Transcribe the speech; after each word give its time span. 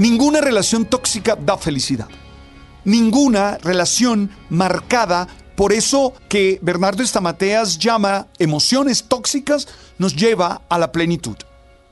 Ninguna 0.00 0.40
relación 0.40 0.86
tóxica 0.86 1.36
da 1.36 1.58
felicidad. 1.58 2.08
Ninguna 2.86 3.58
relación 3.58 4.30
marcada 4.48 5.28
por 5.54 5.74
eso 5.74 6.14
que 6.26 6.58
Bernardo 6.62 7.02
Estamateas 7.02 7.78
llama 7.78 8.26
emociones 8.38 9.04
tóxicas 9.04 9.68
nos 9.98 10.16
lleva 10.16 10.62
a 10.70 10.78
la 10.78 10.90
plenitud. 10.90 11.36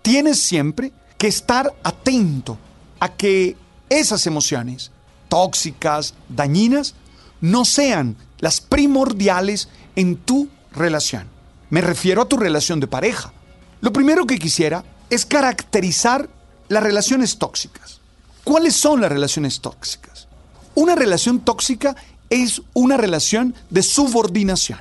Tienes 0.00 0.40
siempre 0.40 0.90
que 1.18 1.26
estar 1.26 1.70
atento 1.82 2.56
a 2.98 3.10
que 3.10 3.58
esas 3.90 4.26
emociones 4.26 4.90
tóxicas, 5.28 6.14
dañinas, 6.30 6.94
no 7.42 7.66
sean 7.66 8.16
las 8.38 8.62
primordiales 8.62 9.68
en 9.96 10.16
tu 10.16 10.48
relación. 10.72 11.28
Me 11.68 11.82
refiero 11.82 12.22
a 12.22 12.26
tu 12.26 12.38
relación 12.38 12.80
de 12.80 12.86
pareja. 12.86 13.34
Lo 13.82 13.92
primero 13.92 14.26
que 14.26 14.38
quisiera 14.38 14.82
es 15.10 15.26
caracterizar 15.26 16.37
las 16.68 16.82
relaciones 16.82 17.38
tóxicas. 17.38 18.00
¿Cuáles 18.44 18.76
son 18.76 19.00
las 19.00 19.10
relaciones 19.10 19.60
tóxicas? 19.60 20.26
Una 20.74 20.94
relación 20.94 21.40
tóxica 21.40 21.96
es 22.30 22.62
una 22.74 22.96
relación 22.96 23.54
de 23.70 23.82
subordinación. 23.82 24.80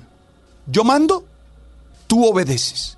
Yo 0.67 0.83
mando, 0.83 1.25
tú 2.07 2.25
obedeces. 2.25 2.97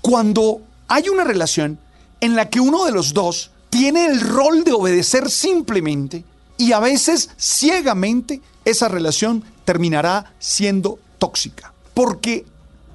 Cuando 0.00 0.60
hay 0.88 1.08
una 1.08 1.24
relación 1.24 1.78
en 2.20 2.34
la 2.34 2.48
que 2.50 2.60
uno 2.60 2.84
de 2.84 2.92
los 2.92 3.14
dos 3.14 3.50
tiene 3.70 4.06
el 4.06 4.20
rol 4.20 4.64
de 4.64 4.72
obedecer 4.72 5.30
simplemente 5.30 6.24
y 6.56 6.72
a 6.72 6.80
veces 6.80 7.30
ciegamente, 7.38 8.40
esa 8.64 8.88
relación 8.88 9.44
terminará 9.64 10.32
siendo 10.38 10.98
tóxica. 11.18 11.72
Porque 11.92 12.46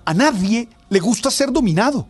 a 0.05 0.13
nadie 0.13 0.69
le 0.89 0.99
gusta 0.99 1.29
ser 1.31 1.51
dominado. 1.51 2.07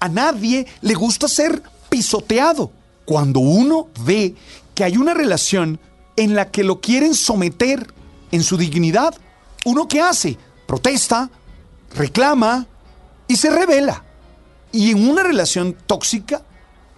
A 0.00 0.08
nadie 0.08 0.66
le 0.80 0.94
gusta 0.94 1.28
ser 1.28 1.62
pisoteado. 1.96 2.70
Cuando 3.06 3.40
uno 3.40 3.88
ve 4.04 4.34
que 4.74 4.84
hay 4.84 4.98
una 4.98 5.14
relación 5.14 5.80
en 6.16 6.34
la 6.34 6.50
que 6.50 6.62
lo 6.62 6.78
quieren 6.78 7.14
someter 7.14 7.86
en 8.32 8.42
su 8.42 8.58
dignidad, 8.58 9.14
¿uno 9.64 9.88
qué 9.88 10.02
hace? 10.02 10.36
Protesta, 10.66 11.30
reclama 11.94 12.66
y 13.26 13.36
se 13.36 13.48
revela. 13.48 14.04
Y 14.72 14.90
en 14.90 15.08
una 15.08 15.22
relación 15.22 15.74
tóxica 15.86 16.42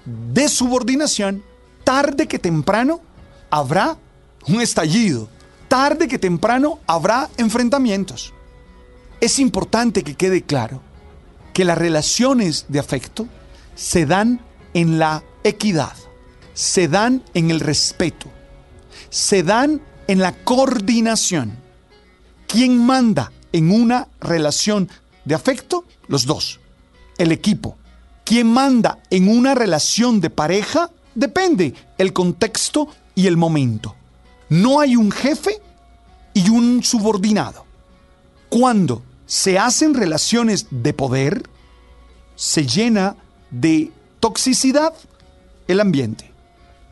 de 0.05 0.49
subordinación, 0.49 1.45
tarde 1.85 2.27
que 2.27 2.41
temprano 2.41 3.01
habrá 3.51 3.97
un 4.49 4.61
estallido, 4.61 5.29
tarde 5.69 6.09
que 6.09 6.19
temprano 6.19 6.81
habrá 6.89 7.31
enfrentamientos. 7.37 8.35
Es 9.21 9.39
importante 9.39 10.03
que 10.03 10.17
quede 10.17 10.43
claro 10.43 10.81
que 11.55 11.65
las 11.65 11.79
relaciones 11.79 12.67
de 12.69 12.81
afecto 12.81 13.29
se 13.77 14.05
dan 14.05 14.41
en 14.79 15.01
la 15.01 15.25
equidad, 15.43 15.97
se 16.55 16.87
dan 16.87 17.25
en 17.35 17.51
el 17.51 17.59
respeto, 17.59 18.29
se 19.11 19.43
dan 19.43 19.83
en 20.07 20.21
la 20.21 20.33
coordinación. 20.45 21.59
¿Quién 22.47 22.79
manda 22.79 23.33
en 23.53 23.73
una 23.73 24.07
relación 24.21 24.89
de 25.25 25.35
afecto? 25.35 25.85
Los 26.07 26.27
dos. 26.27 26.61
El 27.19 27.33
equipo. 27.33 27.77
¿Quién 28.25 28.47
manda 28.53 29.01
en 29.11 29.29
una 29.29 29.57
relación 29.57 30.21
de 30.21 30.31
pareja? 30.31 30.91
Depende 31.13 31.75
el 31.99 32.13
contexto 32.13 32.89
y 33.17 33.27
el 33.27 33.37
momento. 33.37 33.97
No 34.49 34.79
hay 34.79 34.95
un 34.95 35.11
jefe 35.11 35.61
y 36.35 36.51
un 36.51 36.85
subordinado. 36.85 37.67
Cuando 38.49 39.03
se 39.27 39.59
hacen 39.59 39.95
relaciones 39.95 40.69
de 40.71 40.93
poder, 40.93 41.43
se 42.37 42.65
llena 42.65 43.17
de 43.51 43.91
toxicidad 44.21 44.93
el 45.67 45.81
ambiente. 45.81 46.33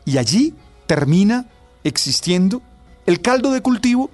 Y 0.05 0.17
allí 0.17 0.53
termina 0.85 1.45
existiendo 1.83 2.61
el 3.05 3.21
caldo 3.21 3.51
de 3.51 3.61
cultivo 3.61 4.09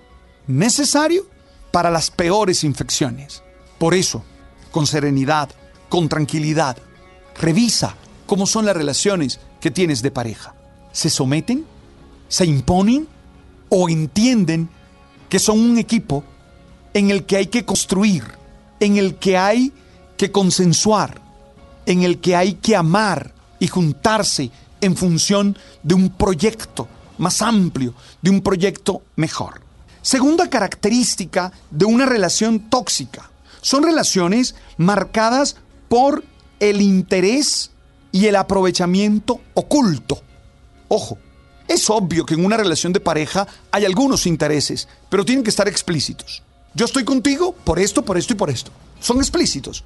necesario 0.48 1.26
para 1.72 1.92
las 1.92 2.12
peores 2.12 2.64
infecciones. 2.64 3.44
Por 3.80 3.94
eso, 3.94 4.24
con 4.72 4.88
serenidad, 4.88 5.50
con 5.90 6.10
tranquilidad, 6.10 6.78
revisa 7.40 7.96
cómo 8.26 8.46
son 8.46 8.66
las 8.66 8.76
relaciones 8.76 9.40
que 9.60 9.72
tienes 9.72 10.02
de 10.02 10.12
pareja. 10.12 10.56
¿Se 10.92 11.10
someten? 11.10 11.66
¿Se 12.28 12.46
imponen? 12.46 13.08
¿O 13.70 13.90
entienden 13.90 14.70
que 15.30 15.40
son 15.40 15.60
un 15.60 15.78
equipo 15.78 16.24
en 16.94 17.10
el 17.10 17.26
que 17.26 17.38
hay 17.38 17.48
que 17.48 17.66
construir, 17.66 18.24
en 18.80 18.98
el 18.98 19.16
que 19.16 19.38
hay 19.38 19.74
que 20.18 20.32
consensuar, 20.32 21.20
en 21.86 22.04
el 22.04 22.20
que 22.20 22.36
hay 22.36 22.56
que 22.56 22.76
amar 22.76 23.34
y 23.60 23.68
juntarse 23.68 24.52
en 24.82 24.96
función 24.96 25.58
de 25.82 25.96
un 25.96 26.10
proyecto 26.10 26.88
más 27.18 27.42
amplio, 27.42 27.94
de 28.22 28.30
un 28.30 28.42
proyecto 28.42 29.04
mejor. 29.16 29.62
Segunda 30.02 30.50
característica 30.50 31.52
de 31.72 31.86
una 31.86 32.06
relación 32.06 32.70
tóxica. 32.70 33.30
Son 33.62 33.84
relaciones 33.84 34.56
marcadas 34.78 35.56
por 35.88 36.24
el 36.60 36.82
interés 36.82 37.72
y 38.12 38.26
el 38.26 38.36
aprovechamiento 38.36 39.40
oculto. 39.54 40.22
Ojo, 40.90 41.18
es 41.68 41.90
obvio 41.90 42.26
que 42.26 42.34
en 42.34 42.46
una 42.46 42.58
relación 42.58 42.92
de 42.92 43.00
pareja 43.00 43.48
hay 43.72 43.86
algunos 43.86 44.28
intereses, 44.28 44.88
pero 45.10 45.24
tienen 45.24 45.44
que 45.44 45.50
estar 45.50 45.68
explícitos. 45.68 46.44
Yo 46.76 46.86
estoy 46.86 47.06
contigo 47.06 47.56
por 47.64 47.80
esto, 47.80 48.04
por 48.04 48.18
esto 48.18 48.34
y 48.34 48.36
por 48.36 48.50
esto. 48.50 48.72
Son 49.00 49.18
explícitos. 49.18 49.84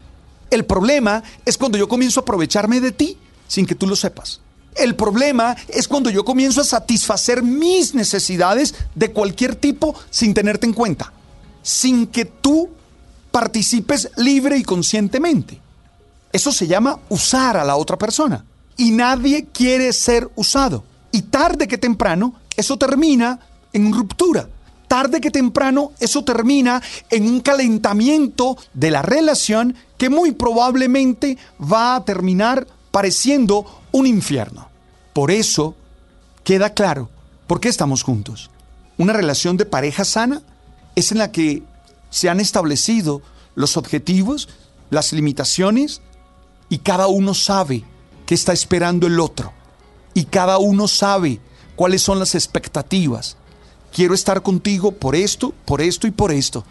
El 0.50 0.66
problema 0.66 1.24
es 1.46 1.58
cuando 1.58 1.78
yo 1.78 1.88
comienzo 1.88 2.20
a 2.20 2.24
aprovecharme 2.24 2.80
de 2.80 2.92
ti 2.92 3.18
sin 3.48 3.66
que 3.66 3.76
tú 3.76 3.88
lo 3.88 3.96
sepas. 3.96 4.42
El 4.76 4.96
problema 4.96 5.56
es 5.68 5.88
cuando 5.88 6.10
yo 6.10 6.24
comienzo 6.24 6.62
a 6.62 6.66
satisfacer 6.66 7.42
mis 7.42 7.96
necesidades 7.96 8.76
de 8.94 9.12
cualquier 9.12 9.56
tipo 9.56 9.96
sin 10.12 10.34
tenerte 10.34 10.68
en 10.68 10.74
cuenta, 10.74 11.12
sin 11.64 12.08
que 12.08 12.26
tú 12.26 12.70
participes 13.32 14.12
libre 14.18 14.58
y 14.58 14.64
conscientemente. 14.64 15.60
Eso 16.32 16.52
se 16.52 16.68
llama 16.68 17.00
usar 17.10 17.58
a 17.58 17.64
la 17.64 17.76
otra 17.76 17.98
persona. 17.98 18.46
Y 18.76 18.92
nadie 18.92 19.48
quiere 19.52 19.92
ser 19.94 20.30
usado. 20.36 20.84
Y 21.12 21.24
tarde 21.24 21.68
que 21.68 21.80
temprano, 21.80 22.36
eso 22.56 22.78
termina 22.78 23.40
en 23.74 23.92
ruptura. 23.92 24.48
Tarde 24.88 25.20
que 25.20 25.32
temprano, 25.32 25.92
eso 26.00 26.24
termina 26.24 26.82
en 27.10 27.28
un 27.28 27.42
calentamiento 27.42 28.58
de 28.74 28.92
la 28.92 29.02
relación 29.02 29.76
que 29.98 30.10
muy 30.10 30.32
probablemente 30.32 31.38
va 31.62 31.96
a 31.96 32.06
terminar 32.06 32.68
pareciendo 32.92 33.66
un 33.92 34.08
infierno. 34.08 34.70
Por 35.14 35.32
eso 35.32 35.76
queda 36.44 36.74
claro 36.74 37.10
por 37.48 37.60
qué 37.60 37.68
estamos 37.68 38.04
juntos. 38.04 38.50
Una 38.98 39.14
relación 39.14 39.58
de 39.58 39.66
pareja 39.66 40.06
sana 40.06 40.42
es 40.96 41.12
en 41.12 41.18
la 41.18 41.32
que 41.32 41.64
se 42.10 42.30
han 42.30 42.40
establecido 42.40 43.22
los 43.56 43.78
objetivos, 43.78 44.48
las 44.90 45.12
limitaciones 45.14 46.02
y 46.70 46.80
cada 46.80 47.08
uno 47.08 47.34
sabe 47.34 47.84
qué 48.26 48.36
está 48.36 48.54
esperando 48.54 49.08
el 49.08 49.20
otro 49.20 49.54
y 50.14 50.26
cada 50.26 50.58
uno 50.58 50.88
sabe 50.88 51.40
cuáles 51.76 52.02
son 52.02 52.20
las 52.20 52.36
expectativas. 52.36 53.38
Quiero 53.98 54.14
estar 54.14 54.44
contigo 54.44 54.92
por 54.92 55.16
esto, 55.16 55.56
por 55.66 55.82
esto 55.82 56.06
y 56.06 56.12
por 56.12 56.32
esto. 56.32 56.64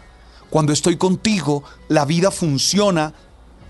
Cuando 0.49 0.71
estoy 0.71 0.95
contigo, 0.95 1.61
la 1.89 2.05
vida 2.05 2.31
funciona 2.31 3.13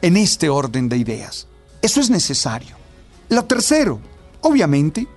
en 0.04 0.16
este 0.16 0.48
orden 0.48 0.90
de 0.90 0.98
ideas. 0.98 1.48
Eso 1.82 2.00
es 2.00 2.12
necesario. 2.12 2.76
Lo 3.30 3.46
tercero, 3.46 4.00
obviamente, 4.42 5.08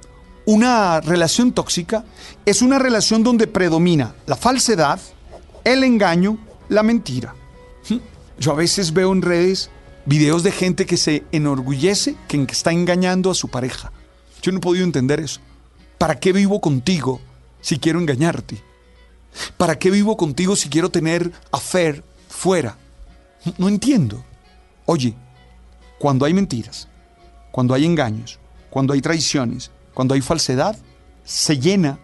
una 0.46 1.02
relación 1.02 1.52
tóxica 1.52 2.02
es 2.46 2.62
una 2.62 2.78
relación 2.78 3.22
donde 3.22 3.46
predomina 3.46 4.14
la 4.24 4.36
falsedad, 4.36 4.98
el 5.62 5.84
engaño, 5.84 6.38
la 6.70 6.82
mentira. 6.82 7.34
Yo 8.38 8.52
a 8.52 8.54
veces 8.54 8.94
veo 8.94 9.12
en 9.12 9.20
redes 9.20 9.68
videos 10.06 10.42
de 10.44 10.52
gente 10.52 10.86
que 10.86 10.96
se 10.96 11.24
enorgullece 11.30 12.16
que 12.26 12.46
está 12.48 12.72
engañando 12.72 13.30
a 13.30 13.34
su 13.34 13.48
pareja. 13.48 13.92
Yo 14.40 14.50
no 14.50 14.56
he 14.56 14.62
podido 14.62 14.86
entender 14.86 15.20
eso. 15.20 15.42
¿Para 15.98 16.18
qué 16.18 16.32
vivo 16.32 16.62
contigo 16.62 17.20
si 17.60 17.78
quiero 17.78 18.00
engañarte? 18.00 18.62
¿Para 19.56 19.78
qué 19.78 19.90
vivo 19.90 20.16
contigo 20.16 20.56
si 20.56 20.68
quiero 20.68 20.90
tener 20.90 21.32
affair 21.52 22.04
fuera? 22.28 22.76
No 23.58 23.68
entiendo. 23.68 24.24
Oye, 24.86 25.14
cuando 25.98 26.24
hay 26.24 26.34
mentiras, 26.34 26.88
cuando 27.50 27.74
hay 27.74 27.84
engaños, 27.84 28.38
cuando 28.70 28.92
hay 28.92 29.00
traiciones, 29.00 29.70
cuando 29.94 30.14
hay 30.14 30.20
falsedad, 30.20 30.76
se 31.24 31.58
llena 31.58 31.98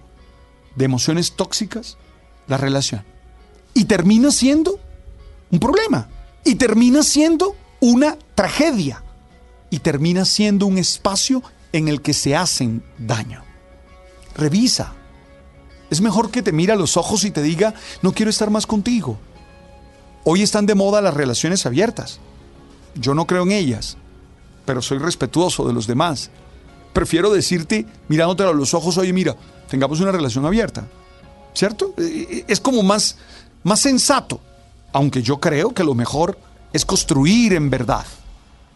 de 0.75 0.85
emociones 0.85 1.35
tóxicas 1.35 1.97
la 2.47 2.57
relación. 2.57 3.05
Y 3.75 3.85
termina 3.85 4.31
siendo 4.31 4.79
un 5.51 5.59
problema. 5.59 6.09
Y 6.45 6.55
termina 6.57 7.03
siendo 7.03 7.57
una 7.81 8.17
tragedia. 8.35 9.03
Y 9.71 9.81
termina 9.81 10.25
siendo 10.25 10.67
un 10.67 10.79
espacio 10.79 11.43
en 11.73 11.89
el 11.89 12.01
que 12.01 12.15
se 12.15 12.37
hacen 12.37 12.83
daño. 12.99 13.43
Revisa. 14.35 14.96
Es 15.91 16.01
mejor 16.01 16.31
que 16.31 16.43
te 16.43 16.53
mire 16.53 16.73
a 16.73 16.77
los 16.77 16.97
ojos 16.97 17.25
y 17.25 17.31
te 17.31 17.43
diga, 17.43 17.75
no 18.03 18.13
quiero 18.13 18.31
estar 18.31 18.51
más 18.51 18.67
contigo. 18.67 19.19
Hoy 20.25 20.43
están 20.43 20.67
de 20.67 20.75
moda 20.75 21.01
las 21.01 21.15
relaciones 21.15 21.67
abiertas. 21.67 22.19
Yo 22.97 23.15
no 23.15 23.27
creo 23.27 23.45
en 23.45 23.53
ellas, 23.53 23.97
pero 24.65 24.83
soy 24.83 24.99
respetuoso 24.99 25.67
de 25.67 25.73
los 25.73 25.87
demás. 25.87 26.31
Prefiero 26.93 27.33
decirte, 27.33 27.87
mirándote 28.09 28.43
a 28.43 28.53
los 28.53 28.75
ojos, 28.75 28.99
oye, 28.99 29.13
mira, 29.13 29.37
tengamos 29.69 30.01
una 30.01 30.13
relación 30.13 30.45
abierta. 30.45 30.87
¿Cierto? 31.55 31.95
E, 31.99 32.03
e, 32.03 32.45
es 32.49 32.61
como 32.61 32.83
más, 32.83 33.17
más 33.63 33.81
sensato, 33.81 34.41
aunque 34.93 35.23
yo 35.23 35.39
creo 35.39 35.73
que 35.73 35.85
lo 35.85 35.95
mejor 35.95 36.39
es 36.73 36.85
construir 36.85 37.53
en 37.53 37.71
verdad. 37.71 38.07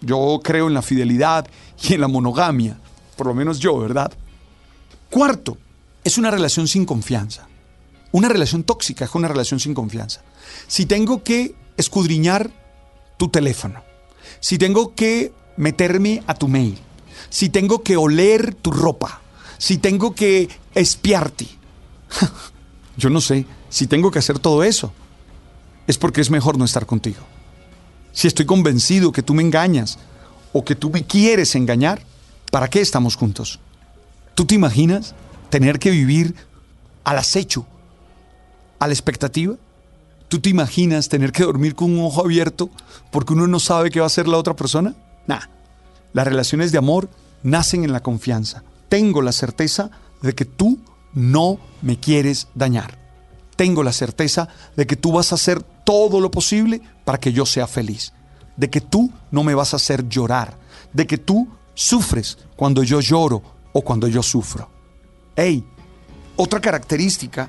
Yo 0.00 0.40
creo 0.42 0.68
en 0.68 0.74
la 0.74 0.82
fidelidad 0.82 1.46
y 1.82 1.94
en 1.94 2.00
la 2.00 2.08
monogamia, 2.08 2.78
por 3.16 3.26
lo 3.26 3.34
menos 3.34 3.58
yo, 3.58 3.78
¿verdad? 3.78 4.12
Cuarto, 5.10 5.58
es 6.05 6.19
una 6.19 6.31
relación 6.31 6.69
sin 6.69 6.85
confianza. 6.85 7.49
Una 8.12 8.29
relación 8.29 8.64
tóxica 8.64 9.05
es 9.05 9.14
una 9.14 9.29
relación 9.29 9.61
sin 9.61 9.75
confianza. 9.75 10.23
Si 10.67 10.87
tengo 10.87 11.23
que 11.23 11.55
escudriñar 11.76 12.50
tu 13.17 13.29
teléfono, 13.29 13.82
si 14.41 14.58
tengo 14.58 14.94
que 14.94 15.32
meterme 15.56 16.23
a 16.26 16.35
tu 16.35 16.49
mail, 16.49 16.79
si 17.29 17.50
tengo 17.50 17.82
que 17.82 17.97
oler 17.97 18.55
tu 18.55 18.70
ropa, 18.70 19.20
si 19.58 19.79
tengo 19.79 20.14
que 20.14 20.49
espiarte, 20.75 21.47
yo 22.96 23.11
no 23.11 23.20
sé, 23.20 23.46
si 23.69 23.87
tengo 23.87 24.11
que 24.11 24.19
hacer 24.19 24.38
todo 24.38 24.64
eso, 24.64 24.93
es 25.87 25.99
porque 25.99 26.20
es 26.20 26.31
mejor 26.31 26.58
no 26.58 26.64
estar 26.64 26.87
contigo. 26.87 27.20
Si 28.12 28.26
estoy 28.26 28.46
convencido 28.46 29.12
que 29.12 29.23
tú 29.23 29.35
me 29.35 29.43
engañas 29.43 29.99
o 30.53 30.64
que 30.64 30.75
tú 30.75 30.91
me 30.91 31.05
quieres 31.05 31.55
engañar, 31.55 32.03
¿para 32.50 32.69
qué 32.69 32.81
estamos 32.81 33.17
juntos? 33.17 33.61
¿Tú 34.35 34.46
te 34.46 34.55
imaginas 34.55 35.14
tener 35.50 35.79
que 35.79 35.91
vivir 35.91 36.35
al 37.05 37.19
acecho, 37.19 37.67
a 38.79 38.87
la 38.87 38.93
expectativa? 38.93 39.56
¿Tú 40.29 40.41
te 40.41 40.49
imaginas 40.49 41.08
tener 41.08 41.32
que 41.32 41.43
dormir 41.43 41.75
con 41.75 41.91
un 41.91 42.05
ojo 42.05 42.23
abierto 42.23 42.70
porque 43.11 43.32
uno 43.32 43.47
no 43.47 43.58
sabe 43.58 43.91
qué 43.91 43.99
va 44.00 44.06
a 44.06 44.08
hacer 44.08 44.29
la 44.29 44.38
otra 44.38 44.55
persona? 44.55 44.94
Nah. 45.26 45.41
Las 46.12 46.26
relaciones 46.26 46.73
de 46.73 46.79
amor 46.79 47.08
nacen 47.43 47.85
en 47.85 47.93
la 47.93 48.02
confianza. 48.02 48.64
Tengo 48.88 49.23
la 49.23 49.32
certeza 49.32 49.91
de 50.23 50.35
que 50.35 50.44
tú 50.44 50.79
no 51.14 51.58
me 51.82 51.99
quieres 51.99 52.49
dañar. 52.55 52.99
Tengo 53.56 53.82
la 53.82 53.93
certeza 53.93 54.49
de 54.76 54.87
que 54.87 54.96
tú 54.96 55.12
vas 55.12 55.32
a 55.32 55.35
hacer 55.37 55.62
todo 55.62 56.20
lo 56.20 56.31
posible 56.31 56.81
para 57.05 57.19
que 57.19 57.32
yo 57.32 57.46
sea 57.46 57.67
feliz. 57.67 58.12
De 58.56 58.70
que 58.70 58.81
tú 58.81 59.12
no 59.31 59.44
me 59.44 59.55
vas 59.55 59.73
a 59.73 59.76
hacer 59.76 60.08
llorar. 60.08 60.56
De 60.93 61.06
que 61.06 61.19
tú 61.19 61.49
sufres 61.75 62.38
cuando 62.56 62.82
yo 62.82 63.00
lloro 63.00 63.43
o 63.73 63.82
cuando 63.82 64.08
yo 64.08 64.23
sufro. 64.23 64.69
Hey, 65.42 65.64
otra 66.37 66.60
característica 66.60 67.48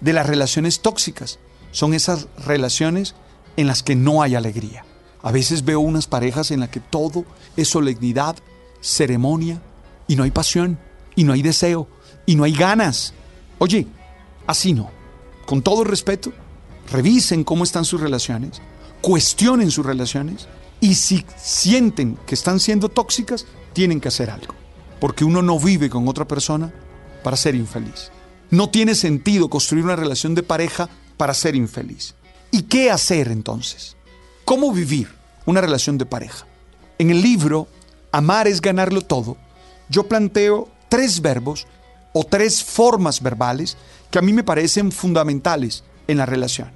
de 0.00 0.12
las 0.12 0.28
relaciones 0.28 0.80
tóxicas 0.80 1.40
son 1.72 1.92
esas 1.92 2.28
relaciones 2.46 3.16
en 3.56 3.66
las 3.66 3.82
que 3.82 3.96
no 3.96 4.22
hay 4.22 4.36
alegría. 4.36 4.84
A 5.22 5.32
veces 5.32 5.64
veo 5.64 5.80
unas 5.80 6.06
parejas 6.06 6.52
en 6.52 6.60
las 6.60 6.68
que 6.68 6.78
todo 6.78 7.24
es 7.56 7.66
solemnidad, 7.66 8.36
ceremonia, 8.80 9.60
y 10.06 10.14
no 10.14 10.22
hay 10.22 10.30
pasión, 10.30 10.78
y 11.16 11.24
no 11.24 11.32
hay 11.32 11.42
deseo, 11.42 11.88
y 12.26 12.36
no 12.36 12.44
hay 12.44 12.52
ganas. 12.52 13.12
Oye, 13.58 13.88
así 14.46 14.72
no. 14.72 14.92
Con 15.44 15.62
todo 15.62 15.82
respeto, 15.82 16.32
revisen 16.92 17.42
cómo 17.42 17.64
están 17.64 17.84
sus 17.84 18.00
relaciones, 18.00 18.62
cuestionen 19.00 19.72
sus 19.72 19.84
relaciones, 19.84 20.46
y 20.78 20.94
si 20.94 21.26
sienten 21.36 22.16
que 22.24 22.36
están 22.36 22.60
siendo 22.60 22.88
tóxicas, 22.88 23.46
tienen 23.72 24.00
que 24.00 24.06
hacer 24.06 24.30
algo. 24.30 24.54
Porque 25.00 25.24
uno 25.24 25.42
no 25.42 25.58
vive 25.58 25.90
con 25.90 26.06
otra 26.06 26.28
persona 26.28 26.72
para 27.22 27.36
ser 27.36 27.54
infeliz. 27.54 28.10
No 28.50 28.70
tiene 28.70 28.94
sentido 28.94 29.48
construir 29.48 29.84
una 29.84 29.96
relación 29.96 30.34
de 30.34 30.42
pareja 30.42 30.88
para 31.16 31.34
ser 31.34 31.54
infeliz. 31.54 32.14
¿Y 32.50 32.62
qué 32.62 32.90
hacer 32.90 33.28
entonces? 33.28 33.96
¿Cómo 34.44 34.72
vivir 34.72 35.08
una 35.46 35.60
relación 35.60 35.96
de 35.98 36.06
pareja? 36.06 36.46
En 36.98 37.10
el 37.10 37.22
libro 37.22 37.68
Amar 38.12 38.46
es 38.46 38.60
ganarlo 38.60 39.00
todo, 39.00 39.38
yo 39.88 40.06
planteo 40.06 40.68
tres 40.88 41.22
verbos 41.22 41.66
o 42.12 42.24
tres 42.24 42.62
formas 42.62 43.22
verbales 43.22 43.76
que 44.10 44.18
a 44.18 44.22
mí 44.22 44.32
me 44.32 44.44
parecen 44.44 44.92
fundamentales 44.92 45.84
en 46.06 46.18
la 46.18 46.26
relación. 46.26 46.70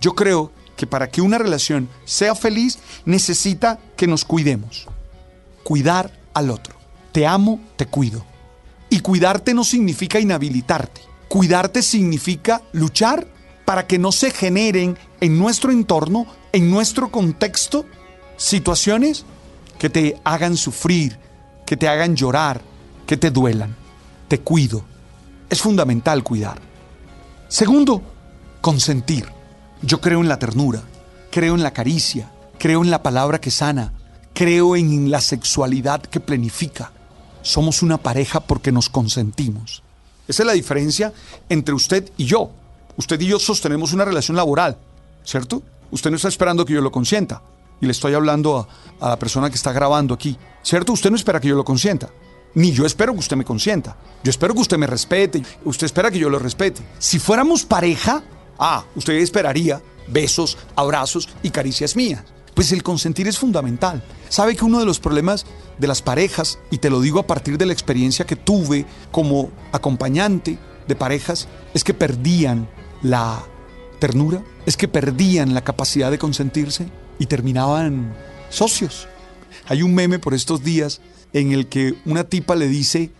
Yo 0.00 0.14
creo 0.14 0.52
que 0.76 0.86
para 0.86 1.08
que 1.08 1.22
una 1.22 1.38
relación 1.38 1.88
sea 2.04 2.34
feliz 2.34 2.78
necesita 3.04 3.78
que 3.96 4.06
nos 4.06 4.24
cuidemos. 4.24 4.86
Cuidar 5.64 6.12
al 6.34 6.50
otro. 6.50 6.74
Te 7.12 7.26
amo, 7.26 7.60
te 7.76 7.86
cuido. 7.86 8.24
Y 8.92 9.00
cuidarte 9.00 9.54
no 9.54 9.64
significa 9.64 10.20
inhabilitarte. 10.20 11.00
Cuidarte 11.26 11.80
significa 11.80 12.60
luchar 12.72 13.26
para 13.64 13.86
que 13.86 13.98
no 13.98 14.12
se 14.12 14.30
generen 14.30 14.98
en 15.22 15.38
nuestro 15.38 15.72
entorno, 15.72 16.26
en 16.52 16.70
nuestro 16.70 17.10
contexto, 17.10 17.86
situaciones 18.36 19.24
que 19.78 19.88
te 19.88 20.20
hagan 20.24 20.58
sufrir, 20.58 21.18
que 21.64 21.78
te 21.78 21.88
hagan 21.88 22.16
llorar, 22.16 22.60
que 23.06 23.16
te 23.16 23.30
duelan. 23.30 23.74
Te 24.28 24.40
cuido. 24.40 24.84
Es 25.48 25.62
fundamental 25.62 26.22
cuidar. 26.22 26.60
Segundo, 27.48 28.02
consentir. 28.60 29.24
Yo 29.80 30.02
creo 30.02 30.20
en 30.20 30.28
la 30.28 30.38
ternura, 30.38 30.82
creo 31.30 31.54
en 31.54 31.62
la 31.62 31.72
caricia, 31.72 32.30
creo 32.58 32.84
en 32.84 32.90
la 32.90 33.02
palabra 33.02 33.40
que 33.40 33.50
sana, 33.50 33.94
creo 34.34 34.76
en 34.76 35.10
la 35.10 35.22
sexualidad 35.22 36.02
que 36.02 36.20
planifica. 36.20 36.92
Somos 37.42 37.82
una 37.82 37.98
pareja 37.98 38.40
porque 38.40 38.72
nos 38.72 38.88
consentimos. 38.88 39.82
Esa 40.26 40.42
es 40.42 40.46
la 40.46 40.52
diferencia 40.52 41.12
entre 41.48 41.74
usted 41.74 42.10
y 42.16 42.24
yo 42.24 42.50
usted 42.96 43.20
y 43.20 43.26
yo 43.26 43.38
sostenemos 43.38 43.92
una 43.92 44.04
relación 44.04 44.36
laboral, 44.36 44.76
¿cierto? 45.24 45.62
Usted 45.90 46.10
no 46.10 46.16
está 46.16 46.28
esperando 46.28 46.64
que 46.64 46.74
yo 46.74 46.80
lo 46.80 46.92
consienta. 46.92 47.42
Y 47.80 47.86
le 47.86 47.92
estoy 47.92 48.14
hablando 48.14 48.68
a, 49.00 49.08
la 49.08 49.18
persona 49.18 49.50
que 49.50 49.56
está 49.56 49.72
grabando 49.72 50.14
aquí, 50.14 50.36
¿cierto? 50.62 50.92
Usted 50.92 51.10
no 51.10 51.16
espera 51.16 51.40
que 51.40 51.48
yo 51.48 51.56
lo 51.56 51.64
consienta. 51.64 52.10
Ni 52.54 52.70
yo 52.70 52.86
espero 52.86 53.12
que 53.12 53.18
usted 53.18 53.36
me 53.36 53.44
consienta. 53.44 53.96
Yo 54.22 54.30
espero 54.30 54.54
que 54.54 54.60
usted 54.60 54.78
me 54.78 54.86
respete. 54.86 55.42
Usted 55.64 55.86
espera 55.86 56.10
que 56.10 56.18
yo 56.18 56.30
lo 56.30 56.38
respete. 56.38 56.82
Si 56.98 57.18
fuéramos 57.18 57.64
pareja, 57.64 58.22
ah, 58.58 58.84
usted 58.94 59.14
esperaría 59.14 59.82
besos, 60.06 60.58
abrazos 60.76 61.28
y 61.42 61.50
caricias 61.50 61.96
mías. 61.96 62.22
Pues 62.54 62.70
el 62.70 62.82
consentir 62.82 63.26
es 63.26 63.38
fundamental. 63.38 64.04
¿Sabe 64.28 64.54
que 64.54 64.64
uno 64.64 64.78
de 64.78 64.86
los 64.86 65.00
problemas 65.00 65.46
de 65.78 65.86
las 65.86 66.02
parejas, 66.02 66.58
y 66.70 66.78
te 66.78 66.90
lo 66.90 67.00
digo 67.00 67.20
a 67.20 67.26
partir 67.26 67.58
de 67.58 67.66
la 67.66 67.72
experiencia 67.72 68.26
que 68.26 68.36
tuve 68.36 68.86
como 69.10 69.50
acompañante 69.72 70.58
de 70.86 70.96
parejas, 70.96 71.48
es 71.74 71.84
que 71.84 71.94
perdían 71.94 72.68
la 73.02 73.44
ternura, 73.98 74.42
es 74.66 74.76
que 74.76 74.88
perdían 74.88 75.54
la 75.54 75.62
capacidad 75.62 76.10
de 76.10 76.18
consentirse 76.18 76.88
y 77.18 77.26
terminaban 77.26 78.14
socios. 78.50 79.08
Hay 79.68 79.82
un 79.82 79.94
meme 79.94 80.18
por 80.18 80.34
estos 80.34 80.62
días 80.62 81.00
en 81.32 81.52
el 81.52 81.68
que 81.68 81.94
una 82.04 82.24
tipa 82.24 82.54
le 82.54 82.68
dice 82.68 83.10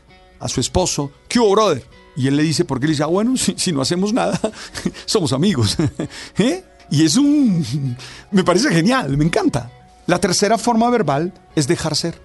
a 0.40 0.48
su 0.48 0.60
esposo, 0.60 1.12
¿qué 1.28 1.38
hubo, 1.38 1.52
brother? 1.52 1.86
Y 2.16 2.26
él 2.26 2.36
le 2.36 2.42
dice, 2.42 2.64
¿por 2.64 2.78
qué? 2.78 2.86
Le 2.86 2.92
dice, 2.92 3.04
ah, 3.04 3.06
bueno, 3.06 3.36
si, 3.36 3.72
no 3.72 3.80
hacemos 3.80 4.12
nada, 4.12 4.38
somos 5.06 5.32
amigos. 5.32 5.76
¿Eh? 6.38 6.64
Y 6.90 7.04
es 7.04 7.16
un... 7.16 7.96
me 8.30 8.44
parece 8.44 8.68
genial, 8.70 9.16
me 9.16 9.24
encanta. 9.24 9.70
La 10.06 10.18
tercera 10.18 10.58
forma 10.58 10.90
verbal 10.90 11.32
es 11.54 11.68
dejar 11.68 11.96
ser, 11.96 12.20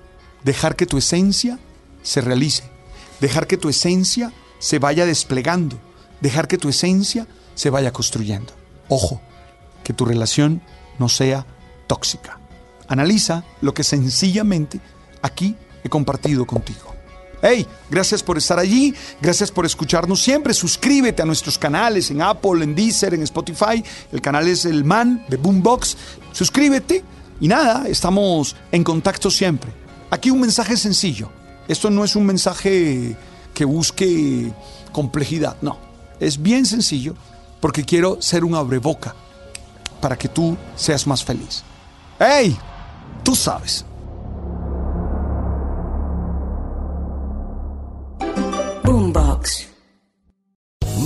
dejar 0.48 0.78
que 0.78 0.86
tu 0.86 0.98
esencia 0.98 1.60
se 2.04 2.22
realice, 2.22 2.64
dejar 3.20 3.48
que 3.48 3.58
tu 3.58 3.68
esencia 3.68 4.32
se 4.60 4.80
vaya 4.80 5.06
desplegando, 5.06 5.78
dejar 6.22 6.48
que 6.48 6.58
tu 6.58 6.70
esencia 6.70 7.28
se 7.54 7.70
vaya 7.70 7.92
construyendo. 7.92 8.54
Ojo, 8.88 9.20
que 9.84 9.92
tu 9.92 10.06
relación 10.06 10.62
no 11.00 11.10
sea 11.10 11.46
tóxica. 11.86 12.40
Analiza 12.88 13.44
lo 13.60 13.74
que 13.74 13.84
sencillamente 13.84 14.80
aquí 15.22 15.54
he 15.84 15.90
compartido 15.90 16.48
contigo. 16.48 16.96
Hey, 17.42 17.68
gracias 17.92 18.24
por 18.24 18.38
estar 18.38 18.58
allí, 18.58 18.96
gracias 19.22 19.52
por 19.52 19.66
escucharnos 19.66 20.24
siempre. 20.24 20.54
Suscríbete 20.54 21.22
a 21.22 21.26
nuestros 21.26 21.58
canales 21.58 22.10
en 22.10 22.22
Apple, 22.22 22.64
en 22.64 22.74
Deezer, 22.74 23.14
en 23.14 23.24
Spotify. 23.24 23.84
El 24.14 24.22
canal 24.22 24.48
es 24.48 24.64
El 24.64 24.86
Man 24.86 25.26
de 25.28 25.36
Boombox. 25.36 25.98
Suscríbete 26.32 27.04
y 27.42 27.50
nada, 27.50 27.86
estamos 27.90 28.56
en 28.72 28.86
contacto 28.86 29.30
siempre. 29.30 29.87
Aquí 30.10 30.30
un 30.30 30.40
mensaje 30.40 30.78
sencillo. 30.78 31.30
Esto 31.68 31.90
no 31.90 32.04
es 32.04 32.16
un 32.16 32.26
mensaje 32.26 33.16
que 33.54 33.66
busque 33.66 34.52
complejidad, 34.92 35.58
no. 35.62 35.78
Es 36.20 36.42
bien 36.42 36.66
sencillo 36.66 37.14
porque 37.60 37.84
quiero 37.84 38.22
ser 38.22 38.44
un 38.44 38.56
abreboca 38.56 39.16
para 40.02 40.18
que 40.18 40.30
tú 40.30 40.56
seas 40.76 41.06
más 41.08 41.24
feliz. 41.24 41.64
¡Hey! 42.20 42.58
Tú 43.24 43.36
sabes. 43.36 43.84
Boombox. 48.84 49.77